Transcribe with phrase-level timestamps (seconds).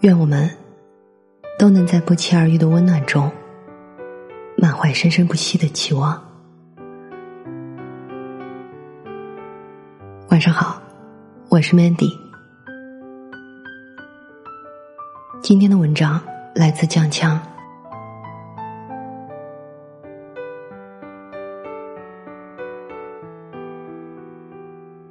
[0.00, 0.48] 愿我们
[1.58, 3.28] 都能在不期而遇的温暖中，
[4.56, 6.22] 满怀生生不息的期望。
[10.30, 10.80] 晚上好，
[11.48, 12.12] 我是 Mandy。
[15.42, 16.22] 今天的文章
[16.54, 17.40] 来自江枪。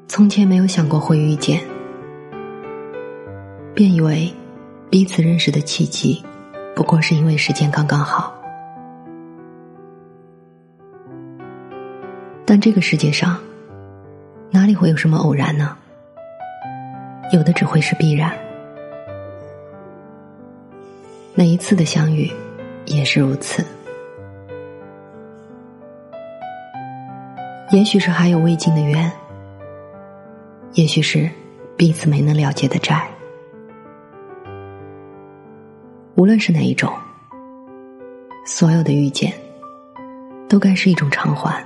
[0.08, 1.62] 从前没有想过会遇见，
[3.76, 4.34] 便以为。
[4.98, 6.26] 彼此认识的契机，
[6.76, 8.34] 不过是因为时间刚刚好。
[12.44, 13.38] 但这个世界上，
[14.50, 15.78] 哪里会有什么偶然呢？
[17.32, 18.36] 有的只会是必然。
[21.36, 22.32] 每一次的相遇，
[22.88, 23.64] 也是如此。
[27.70, 29.12] 也许是还有未尽的缘，
[30.74, 31.30] 也许是
[31.78, 33.08] 彼此没能了结的债。
[36.18, 36.92] 无论是哪一种，
[38.44, 39.32] 所有的遇见，
[40.50, 41.64] 都该是一种偿还，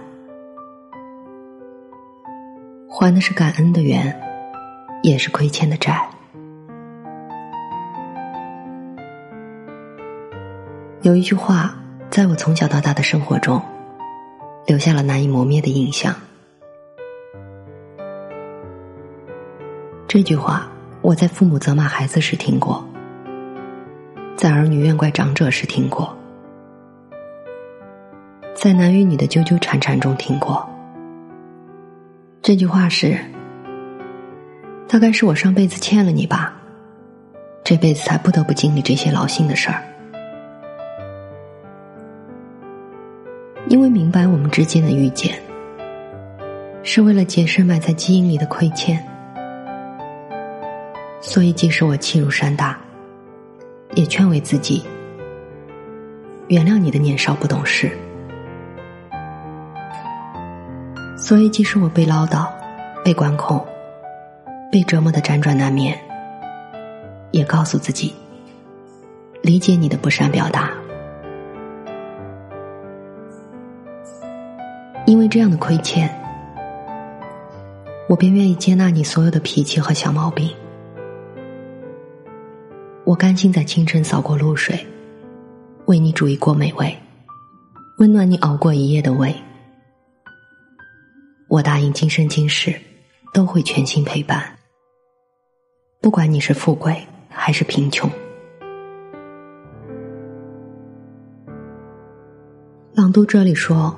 [2.89, 4.13] 还的是感恩的缘，
[5.03, 6.05] 也是亏欠的债。
[11.01, 11.73] 有一句话，
[12.09, 13.61] 在我从小到大的生活中，
[14.67, 16.13] 留下了难以磨灭的印象。
[20.09, 20.69] 这句话，
[21.01, 22.85] 我在父母责骂孩子时听过。
[24.41, 26.17] 在儿女怨怪长者时听过，
[28.55, 30.67] 在男与女的纠纠缠缠中听过。
[32.41, 33.15] 这句话是：
[34.87, 36.55] 大概是我上辈子欠了你吧，
[37.63, 39.83] 这辈子才不得不经历这些劳心的事儿。
[43.67, 45.39] 因为明白我们之间的遇见，
[46.81, 49.07] 是为了解释埋在基因里的亏欠，
[51.21, 52.80] 所以即使我气如山大。
[53.95, 54.83] 也劝慰自己，
[56.47, 57.91] 原谅你的年少不懂事。
[61.17, 62.47] 所以，即使我被唠叨、
[63.03, 63.63] 被管控、
[64.71, 65.97] 被折磨的辗转难眠，
[67.31, 68.13] 也告诉自己，
[69.41, 70.71] 理解你的不善表达。
[75.05, 76.09] 因为这样的亏欠，
[78.07, 80.49] 我便愿意接纳你所有的脾气和小毛病。
[83.11, 84.87] 我甘心在清晨扫过露水，
[85.87, 86.97] 为你煮一锅美味，
[87.97, 89.35] 温暖你熬过一夜的胃。
[91.49, 92.73] 我答应今生今世
[93.33, 94.57] 都会全心陪伴，
[95.99, 98.09] 不管你是富贵还是贫穷。
[102.93, 103.93] 朗读这里说，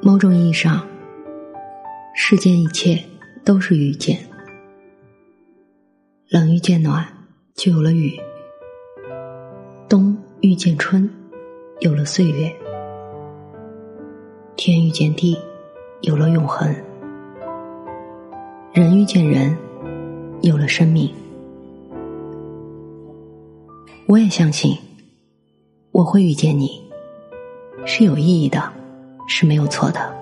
[0.00, 0.86] 某种意义上，
[2.14, 3.04] 世间一切
[3.44, 4.16] 都是遇见，
[6.28, 7.17] 冷遇见暖。
[7.58, 8.16] 就有了雨，
[9.88, 11.10] 冬遇见春，
[11.80, 12.48] 有了岁月；
[14.54, 15.36] 天遇见地，
[16.02, 16.72] 有了永恒；
[18.72, 19.58] 人遇见人，
[20.40, 21.12] 有了生命。
[24.06, 24.78] 我也相信，
[25.90, 26.80] 我会遇见你，
[27.84, 28.72] 是有意义的，
[29.26, 30.16] 是没有错的。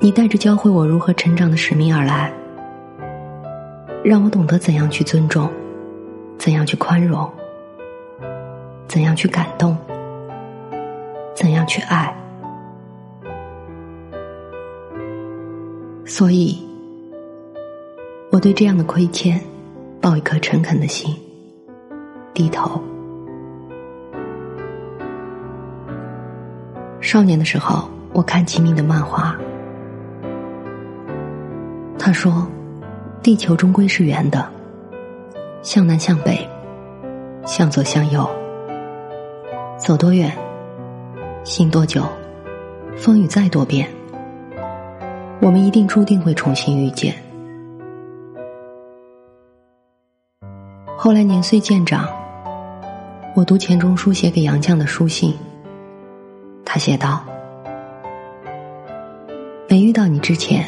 [0.00, 2.32] 你带着教会我如何成长的使命而来。
[4.04, 5.50] 让我懂得怎样去尊重，
[6.38, 7.28] 怎样去宽容，
[8.86, 9.76] 怎样去感动，
[11.34, 12.14] 怎样去爱。
[16.04, 16.56] 所以，
[18.30, 19.40] 我对这样的亏欠，
[20.00, 21.12] 抱一颗诚恳的心，
[22.32, 22.80] 低头。
[27.00, 29.36] 少年的时候，我看齐明的漫画，
[31.98, 32.46] 他说。
[33.22, 34.48] 地球终归是圆的，
[35.60, 36.48] 向南向北，
[37.44, 38.28] 向左向右，
[39.76, 40.32] 走多远，
[41.42, 42.04] 行多久，
[42.96, 43.88] 风雨再多变，
[45.40, 47.14] 我们一定注定会重新遇见。
[50.96, 52.08] 后来年岁渐长，
[53.34, 55.34] 我读钱钟书写给杨绛的书信，
[56.64, 57.24] 他写道
[59.68, 60.64] ：“没遇到你之前，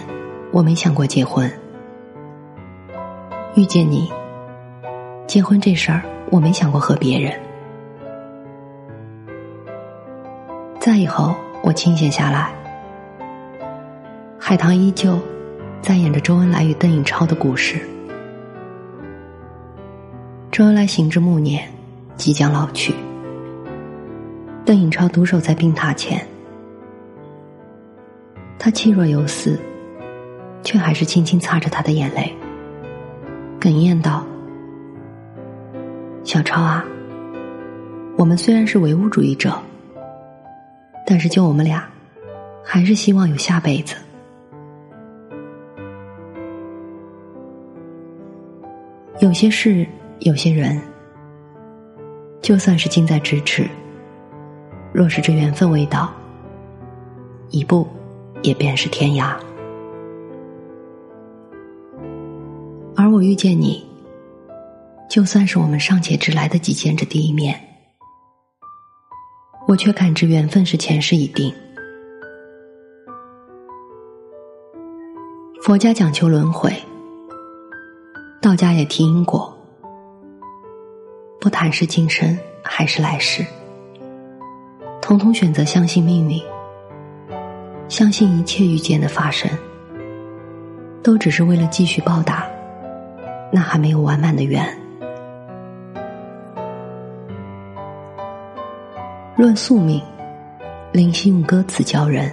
[0.50, 1.48] 我没想过结婚。”
[3.54, 4.10] 遇见你，
[5.26, 7.32] 结婚这事儿我没想过和别人。
[10.78, 12.52] 再以后，我清闲下来，
[14.38, 15.18] 海棠依旧
[15.82, 17.80] 在演着周恩来与邓颖超的故事。
[20.52, 21.68] 周恩来行至暮年，
[22.16, 22.94] 即将老去，
[24.64, 26.24] 邓颖超独守在病榻前，
[28.58, 29.58] 他气若游丝，
[30.62, 32.34] 却还是轻轻擦着他的眼泪，
[33.60, 34.24] 哽咽道
[36.22, 36.84] ：“小超啊，
[38.16, 39.52] 我们虽然是唯物主义者。”
[41.04, 41.88] 但是，就我们俩，
[42.62, 43.96] 还是希望有下辈子。
[49.20, 49.86] 有些事，
[50.20, 50.80] 有些人，
[52.40, 53.66] 就算是近在咫尺，
[54.92, 56.12] 若是这缘分未到，
[57.48, 57.88] 一步
[58.42, 59.34] 也便是天涯。
[63.00, 63.86] 而我遇见你，
[65.08, 67.56] 就算是我们尚且只来得及见着第一面。
[69.68, 71.54] 我却感知缘分是前世已定。
[75.62, 76.74] 佛家讲求轮回，
[78.42, 79.56] 道家也提因果，
[81.40, 83.46] 不谈是今生还是来世，
[85.00, 86.42] 统统选择相信命运，
[87.88, 89.48] 相信一切遇见的发生，
[91.00, 92.44] 都只是为了继续报答
[93.50, 94.66] 那还没有完满的缘。
[99.36, 100.02] 论宿命，
[100.92, 102.30] 林夕用歌词教人。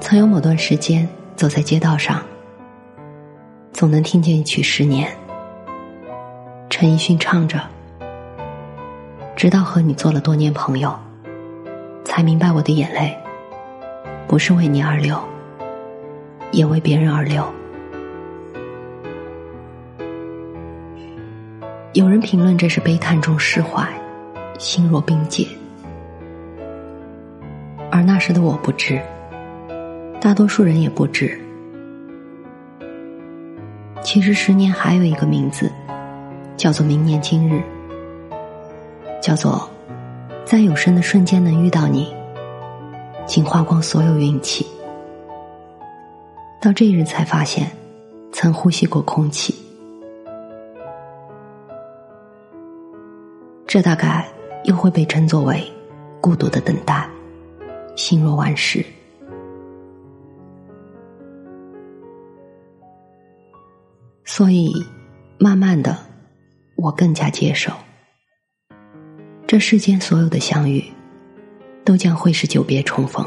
[0.00, 2.22] 曾有某段时间，走在街道上，
[3.72, 5.06] 总能听见一曲《十年》，
[6.70, 7.60] 陈奕迅唱着。
[9.36, 10.92] 直到和你做了多年朋友，
[12.04, 13.16] 才明白我的眼泪，
[14.26, 15.16] 不是为你而流，
[16.50, 17.44] 也为别人而流。
[21.94, 23.88] 有人评论这是悲叹中释怀，
[24.58, 25.48] 心若冰解。
[27.90, 29.00] 而那时的我不知，
[30.20, 31.40] 大多数人也不知。
[34.02, 35.72] 其实十年还有一个名字，
[36.58, 37.62] 叫做明年今日，
[39.20, 39.68] 叫做
[40.44, 42.14] 在有生的瞬间能遇到你，
[43.26, 44.66] 竟花光所有运气。
[46.60, 47.70] 到这日才发现，
[48.30, 49.54] 曾呼吸过空气。
[53.68, 54.26] 这大概
[54.64, 55.62] 又会被称作为
[56.22, 57.06] 孤独的等待，
[57.96, 58.82] 心若顽石。
[64.24, 64.72] 所以，
[65.38, 65.98] 慢慢的，
[66.76, 67.70] 我更加接受，
[69.46, 70.82] 这世间所有的相遇，
[71.84, 73.22] 都将会是久别重逢，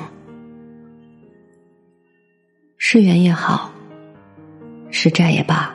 [2.80, 3.72] 是缘也好，
[4.90, 5.72] 是债也罢，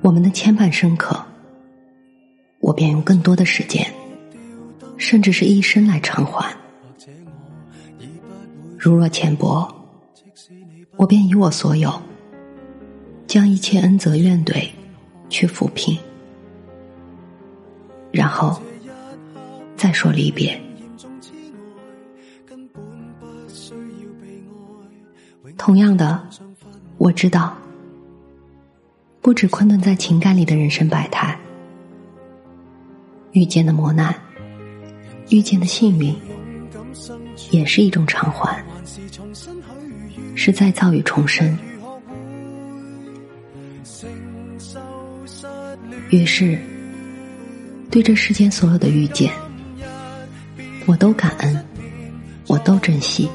[0.00, 1.22] 我们的牵绊深刻。
[2.78, 3.92] 便用更多的时间，
[4.96, 6.56] 甚至是一生来偿还。
[8.78, 9.68] 如若浅薄，
[10.94, 11.92] 我便以我所有，
[13.26, 14.68] 将一切恩泽怨怼
[15.28, 15.98] 去抚平，
[18.12, 18.62] 然后
[19.76, 20.56] 再说离别。
[25.56, 26.24] 同样的，
[26.96, 27.58] 我知道，
[29.20, 31.36] 不止困顿在情感里的人生百态。
[33.38, 34.12] 遇见的磨难，
[35.30, 36.12] 遇见的幸运，
[37.52, 38.60] 也是一种偿还，
[40.34, 41.56] 是再造与重生。
[46.10, 46.58] 于是，
[47.92, 49.32] 对这世间所有的遇见，
[50.86, 51.64] 我都感恩，
[52.48, 53.30] 我都珍惜，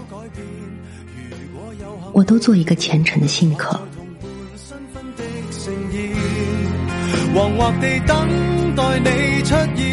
[2.11, 3.79] 我都做一个虔诚的信客。
[7.33, 9.92] 惶惑地等待你出现，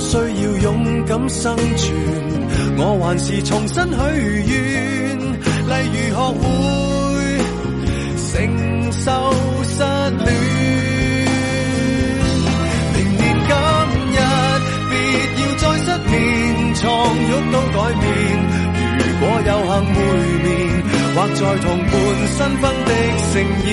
[0.00, 0.24] 需要
[0.62, 1.92] 勇敢生存，
[2.76, 3.94] 我还是重新许
[4.50, 4.52] 愿，
[5.66, 6.44] 例如学会
[8.32, 8.32] 承
[8.92, 9.04] 受
[9.64, 9.82] 失
[10.24, 10.26] 恋。
[12.94, 13.52] 明年今
[14.14, 14.18] 日，
[14.90, 14.92] 别
[15.40, 16.14] 要再失眠，
[16.74, 16.82] 床
[17.16, 18.02] 褥都改变。
[18.98, 19.96] 如果有幸会
[20.42, 20.48] 面，
[21.14, 21.92] 或再同伴
[22.28, 22.90] 新婚的
[23.32, 23.32] 盛
[23.66, 23.72] 宴。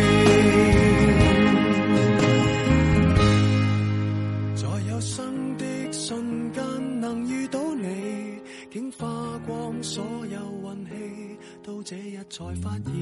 [12.51, 13.00] 才发现，